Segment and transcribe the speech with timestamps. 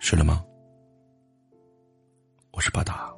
[0.00, 0.42] 睡了吗？
[2.52, 3.14] 我是巴达。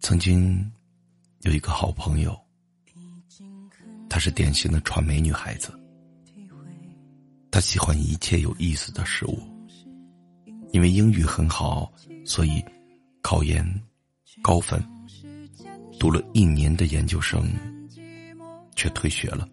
[0.00, 0.58] 曾经
[1.42, 2.34] 有一个好朋友，
[4.08, 5.70] 她是典型的传媒女孩子，
[7.50, 9.38] 她喜欢一切有意思的事物。
[10.72, 11.92] 因为英语很好，
[12.24, 12.64] 所以
[13.20, 13.62] 考研
[14.40, 14.82] 高分，
[15.98, 17.46] 读了一年的研究生，
[18.74, 19.46] 却退学了，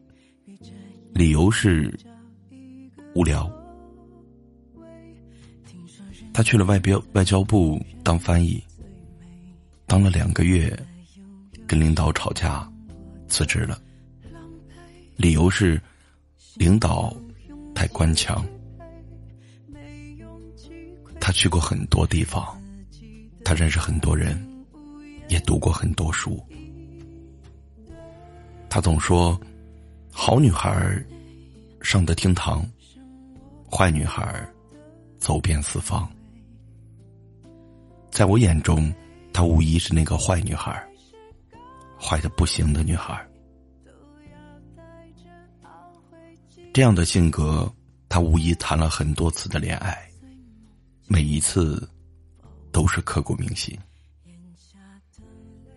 [1.13, 1.93] 理由是。
[3.17, 3.51] 无聊，
[6.31, 8.63] 他去了外标外交部当翻译，
[9.87, 10.71] 当了两个月，
[11.65, 12.71] 跟领导吵架，
[13.27, 13.81] 辞职了。
[15.15, 15.81] 理由是
[16.57, 17.11] 领导
[17.73, 18.45] 太官腔。
[21.19, 22.45] 他去过很多地方，
[23.43, 24.39] 他认识很多人，
[25.27, 26.39] 也读过很多书。
[28.69, 29.41] 他总说，
[30.11, 31.03] 好女孩
[31.81, 32.63] 上得厅堂。
[33.69, 34.47] 坏女孩，
[35.19, 36.09] 走遍四方。
[38.09, 38.93] 在我眼中，
[39.33, 40.81] 她无疑是那个坏女孩，
[41.99, 43.27] 坏的不行的女孩。
[46.73, 47.71] 这样的性格，
[48.07, 49.97] 她无疑谈了很多次的恋爱，
[51.07, 51.87] 每一次
[52.71, 53.77] 都是刻骨铭心。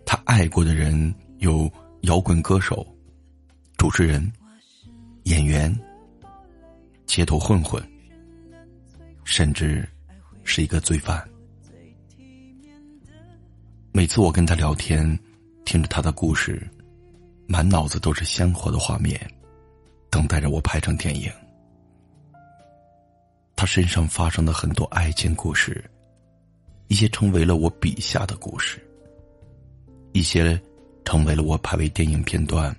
[0.06, 1.70] 她爱过的人有
[2.02, 2.86] 摇滚歌手、
[3.76, 4.32] 主持人、
[5.24, 5.76] 演员。
[7.10, 7.82] 街头混混，
[9.24, 9.84] 甚至
[10.44, 11.28] 是一个罪犯。
[13.90, 15.18] 每次我跟他聊天，
[15.64, 16.64] 听着他的故事，
[17.48, 19.20] 满脑子都是鲜活的画面，
[20.08, 21.28] 等待着我拍成电影。
[23.56, 25.84] 他身上发生的很多爱情故事，
[26.86, 28.80] 一些成为了我笔下的故事，
[30.12, 30.58] 一些
[31.04, 32.72] 成为了我拍为电影片段，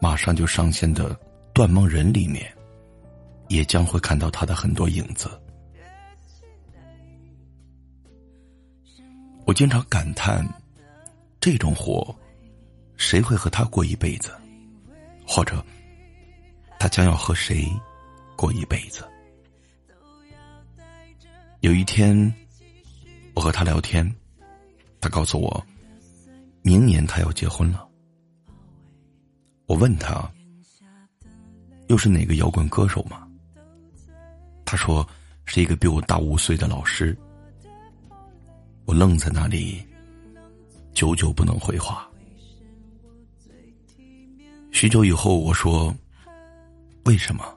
[0.00, 1.14] 马上就上线的
[1.54, 2.52] 《断梦人》里面。
[3.48, 5.30] 也将会看到他的很多影子。
[9.44, 10.44] 我经常感叹，
[11.40, 12.14] 这种活，
[12.96, 14.32] 谁会和他过一辈子？
[15.26, 15.64] 或者，
[16.78, 17.68] 他将要和谁
[18.36, 19.04] 过一辈子？
[21.60, 22.32] 有一天，
[23.34, 24.12] 我和他聊天，
[25.00, 25.66] 他告诉我，
[26.62, 27.88] 明年他要结婚了。
[29.66, 30.28] 我问他，
[31.88, 33.25] 又是哪个摇滚歌手吗？
[34.66, 35.08] 他说
[35.46, 37.16] ：“是一个比我大五岁的老师。”
[38.84, 39.80] 我愣在那里，
[40.92, 42.08] 久久不能回话。
[44.72, 45.94] 许久以后，我说
[47.06, 47.56] ：“为什么？”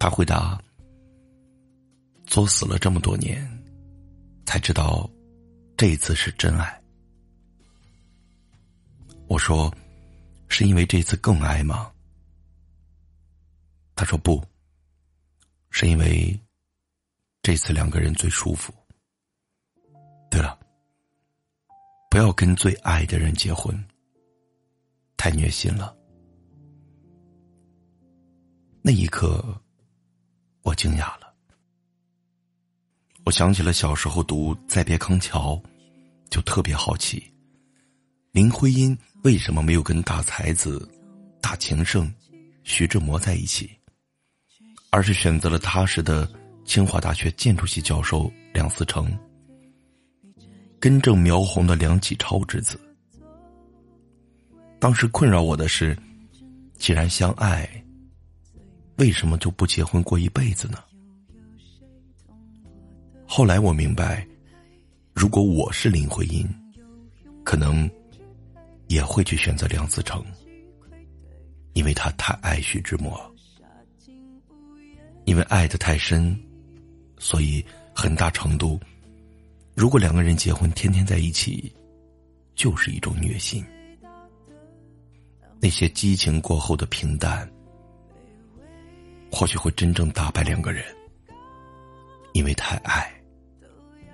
[0.00, 0.60] 他回答
[2.26, 3.46] ：“作死了这么多年，
[4.46, 5.08] 才知道
[5.76, 6.82] 这一次是真爱。”
[9.28, 9.72] 我说
[10.48, 11.90] ：“是因为这次更爱吗？”
[13.94, 14.42] 他说：“不。”
[15.72, 16.38] 是因为
[17.42, 18.72] 这次两个人最舒服。
[20.30, 20.58] 对了，
[22.10, 23.76] 不要跟最爱的人结婚，
[25.16, 25.96] 太虐心了。
[28.82, 29.60] 那一刻，
[30.62, 31.34] 我惊讶了。
[33.24, 35.54] 我想起了小时候读《再别康桥》，
[36.30, 37.32] 就特别好奇，
[38.32, 40.90] 林徽因为什么没有跟大才子、
[41.40, 42.12] 大情圣
[42.62, 43.70] 徐志摩在一起？
[44.92, 46.30] 而是选择了踏实的
[46.66, 49.10] 清华大学建筑系教授梁思成，
[50.78, 52.78] 根正苗红的梁启超之子。
[54.78, 55.96] 当时困扰我的是，
[56.74, 57.66] 既然相爱，
[58.98, 60.78] 为什么就不结婚过一辈子呢？
[63.26, 64.26] 后来我明白，
[65.14, 66.46] 如果我是林徽因，
[67.44, 67.90] 可能
[68.88, 70.22] 也会去选择梁思成，
[71.72, 73.31] 因为他太爱徐志摩。
[75.24, 76.38] 因为爱的太深，
[77.18, 78.80] 所以很大程度，
[79.74, 81.72] 如果两个人结婚天天在一起，
[82.54, 83.64] 就是一种虐心。
[85.60, 87.48] 那些激情过后的平淡，
[89.30, 90.84] 或许会真正打败两个人。
[92.32, 93.12] 因为太爱，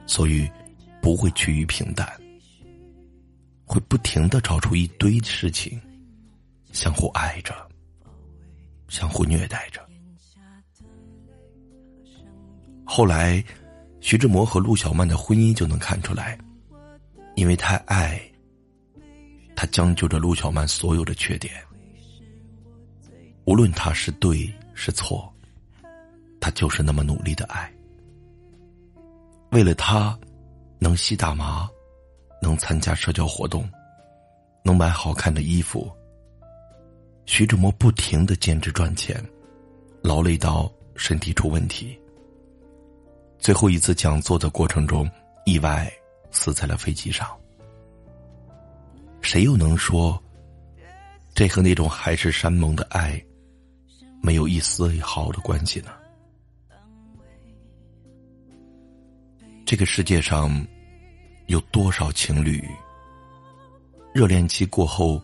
[0.05, 0.51] 所以
[1.01, 2.07] 不会趋于平淡，
[3.65, 5.81] 会不停的找出一堆事情，
[6.73, 7.55] 相互爱着，
[8.89, 9.88] 相互虐待着。
[12.91, 13.45] 后来，
[14.01, 16.39] 徐志摩和陆小曼的婚姻就能看出来，
[17.37, 18.19] 因为太爱，
[19.55, 21.53] 他将就着陆小曼所有的缺点，
[23.45, 25.31] 无论他是对是错，
[26.41, 27.71] 他就是那么努力的爱。
[29.51, 30.19] 为了他，
[30.79, 31.69] 能吸大麻，
[32.41, 33.69] 能参加社交活动，
[34.65, 35.93] 能买好看的衣服。
[37.27, 39.23] 徐志摩不停的兼职赚钱，
[40.03, 41.98] 劳累到身体出问题。
[43.49, 45.11] 最后一次讲座的过程中，
[45.47, 45.91] 意外
[46.31, 47.27] 死在了飞机上。
[49.23, 50.23] 谁又能说，
[51.35, 53.19] 这和那种海誓山盟的爱，
[54.21, 55.93] 没有一丝一毫的关系呢？
[59.65, 60.63] 这个世界上，
[61.47, 62.63] 有多少情侣，
[64.13, 65.19] 热恋期过后，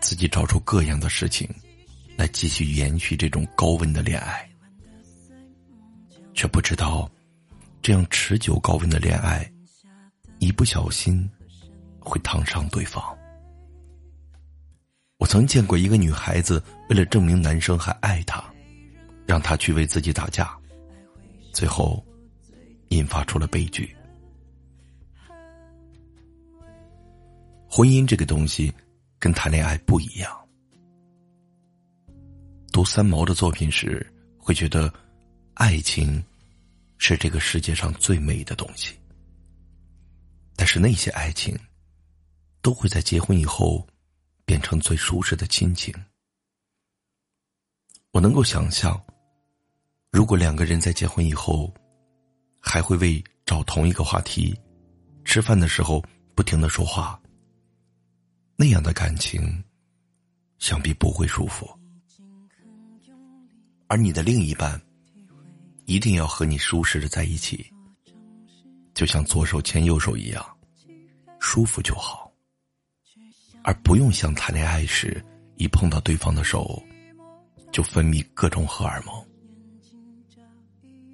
[0.00, 1.48] 自己找出各样的事情，
[2.14, 4.46] 来继续延续这种高温的恋爱，
[6.34, 7.10] 却不知道。
[7.80, 9.50] 这样持久高温的恋爱，
[10.38, 11.28] 一不小心
[11.98, 13.02] 会烫伤对方。
[15.16, 18.44] 我曾见过一个女孩子，为了证明男生还爱她，
[19.26, 20.56] 让她去为自己打架，
[21.52, 22.04] 最后
[22.90, 23.94] 引发出了悲剧。
[27.70, 28.72] 婚姻这个东西
[29.18, 30.30] 跟谈恋爱不一样。
[32.72, 34.06] 读三毛的作品时，
[34.38, 34.92] 会觉得
[35.54, 36.22] 爱情。
[36.98, 38.94] 是这个世界上最美的东西，
[40.56, 41.56] 但是那些爱情，
[42.60, 43.86] 都会在结婚以后
[44.44, 45.94] 变成最舒适的亲情。
[48.10, 49.00] 我能够想象，
[50.10, 51.72] 如果两个人在结婚以后，
[52.60, 54.58] 还会为找同一个话题，
[55.24, 56.04] 吃饭的时候
[56.34, 57.18] 不停的说话，
[58.56, 59.64] 那样的感情，
[60.58, 61.68] 想必不会舒服。
[63.86, 64.78] 而你的另一半。
[65.88, 67.66] 一定要和你舒适的在一起，
[68.92, 70.46] 就像左手牵右手一样，
[71.40, 72.30] 舒服就好，
[73.62, 75.24] 而不用像谈恋爱时，
[75.56, 76.80] 一碰到对方的手，
[77.72, 79.26] 就分泌各种荷尔蒙。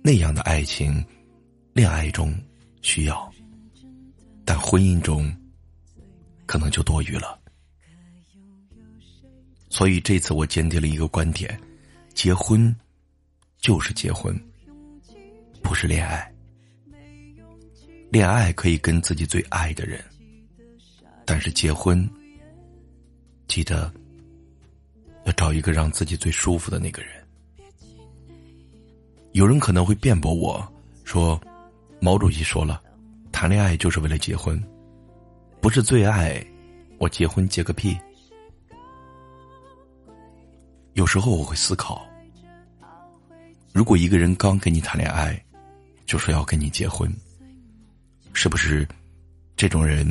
[0.03, 1.03] 那样的爱情，
[1.73, 2.37] 恋爱中
[2.82, 3.32] 需要，
[4.44, 5.32] 但婚姻中
[6.47, 7.41] 可能就多余了。
[9.70, 11.56] 所以这次我坚定了一个观点：
[12.12, 12.75] 结婚
[13.61, 14.37] 就是结婚。
[15.65, 16.33] 不是恋爱，
[18.11, 19.99] 恋爱可以跟自己最爱的人，
[21.25, 22.09] 但是结婚，
[23.49, 23.93] 记得
[25.25, 27.13] 要找一个让自己最舒服的那个人。
[29.33, 30.65] 有人可能会辩驳我
[31.03, 31.41] 说，
[31.99, 32.81] 毛主席说了，
[33.33, 34.63] 谈恋爱就是为了结婚，
[35.61, 36.45] 不是最爱，
[36.99, 37.99] 我结婚结个屁。
[40.93, 42.07] 有时候我会思考，
[43.73, 45.44] 如果一个人刚跟你谈恋爱。
[46.06, 47.12] 就说要跟你结婚，
[48.33, 48.87] 是不是？
[49.56, 50.06] 这种人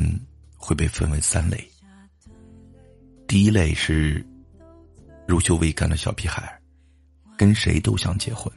[0.56, 1.70] 会被分为三类。
[3.28, 4.24] 第一类是
[5.26, 6.60] 乳臭未干的小屁孩，
[7.36, 8.52] 跟谁都想结婚。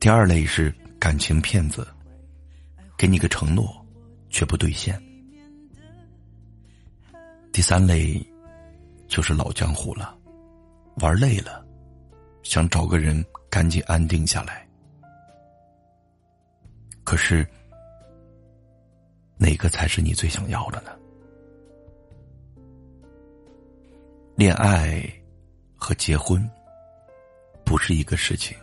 [0.00, 1.86] 第二类是感情骗子，
[2.96, 3.84] 给你个承诺，
[4.30, 5.00] 却不兑现。
[7.52, 8.24] 第三类
[9.08, 10.16] 就是老江湖了，
[10.96, 11.66] 玩累了，
[12.42, 14.67] 想找个人赶紧安定下来。
[17.08, 17.42] 可是，
[19.38, 20.90] 哪个才是你最想要的呢？
[24.36, 25.02] 恋爱
[25.74, 26.46] 和结婚
[27.64, 28.54] 不是一个事情。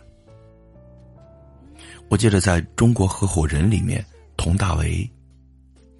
[2.08, 4.06] 我记得在中国合伙人里面，
[4.36, 5.10] 佟大为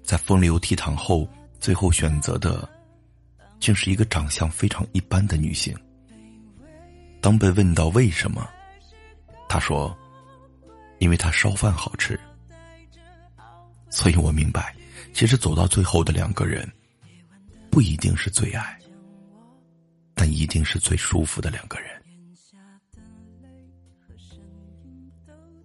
[0.01, 1.27] 在风流倜傥后，
[1.59, 2.65] 最后选择的
[3.59, 5.77] 竟是一个长相非常一般的女性。
[7.19, 8.49] 当被问到为什么，
[9.49, 9.93] 他说
[10.99, 12.17] ：“因为她烧饭好吃。”
[14.07, 14.73] 所以我明白，
[15.13, 16.65] 其实走到最后的两个人，
[17.69, 18.79] 不一定是最爱，
[20.13, 21.89] 但一定是最舒服的两个人。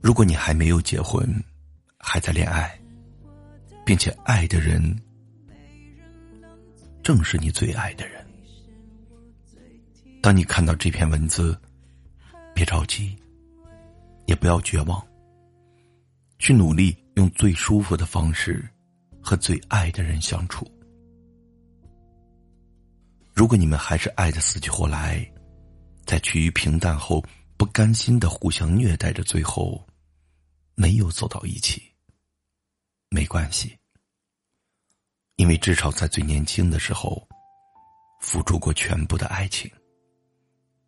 [0.00, 1.24] 如果你还没有结婚，
[1.98, 2.76] 还在恋爱，
[3.86, 4.82] 并且爱的人
[7.00, 8.26] 正是你最爱的人，
[10.20, 11.56] 当你看到这篇文字，
[12.52, 13.16] 别着急，
[14.26, 15.00] 也不要绝望，
[16.40, 16.92] 去努力。
[17.14, 18.66] 用最舒服的方式
[19.20, 20.66] 和最爱的人相处。
[23.34, 25.26] 如果你们还是爱的死去活来，
[26.04, 27.24] 在趋于平淡后
[27.56, 29.84] 不甘心的互相虐待着，最后
[30.74, 31.82] 没有走到一起，
[33.08, 33.76] 没关系，
[35.36, 37.26] 因为至少在最年轻的时候
[38.20, 39.70] 付出过全部的爱情，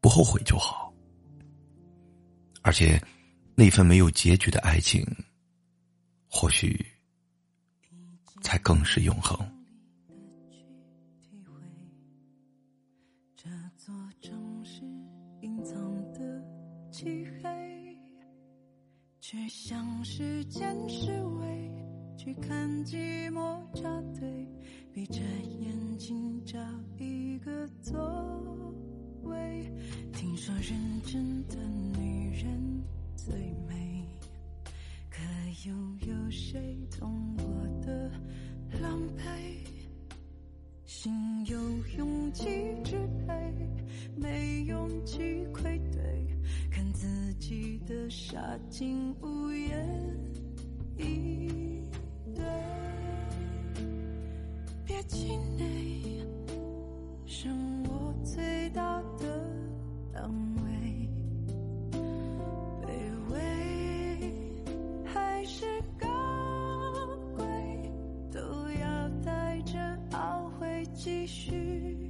[0.00, 0.92] 不后悔就好。
[2.62, 3.02] 而且，
[3.54, 5.06] 那份没有结局的爱情。
[6.36, 6.84] 或许，
[8.42, 9.38] 才更是永恒。
[13.36, 14.82] 这座城市
[15.42, 16.44] 隐藏的
[16.90, 17.96] 漆黑，
[19.20, 21.70] 却像时间示威，
[22.18, 23.88] 去看寂寞插
[24.18, 24.48] 队，
[24.92, 25.20] 闭着
[25.60, 26.58] 眼睛找
[26.98, 27.96] 一个座
[29.22, 29.72] 位。
[30.12, 30.36] 听。
[30.36, 31.56] 说认真的
[31.98, 32.84] 女人
[33.16, 33.34] 最
[33.66, 34.03] 美，
[35.62, 35.72] 又
[36.08, 38.10] 有谁懂我的
[38.82, 39.22] 狼狈？
[40.84, 41.12] 心
[41.46, 41.56] 有
[41.96, 42.44] 勇气
[42.82, 43.32] 支配，
[44.16, 46.26] 没勇气愧对，
[46.70, 50.18] 看自己的傻劲无言
[50.98, 51.82] 以
[52.34, 52.44] 对。
[54.84, 55.64] 别气馁，
[71.26, 72.03] 续。